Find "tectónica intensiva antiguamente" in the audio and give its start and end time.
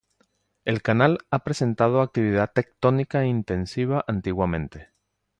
2.53-4.89